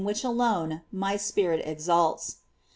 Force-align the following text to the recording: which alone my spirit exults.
which 0.03 0.23
alone 0.23 0.81
my 0.91 1.15
spirit 1.15 1.61
exults. 1.63 2.37